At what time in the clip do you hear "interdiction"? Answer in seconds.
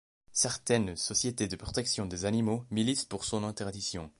3.43-4.09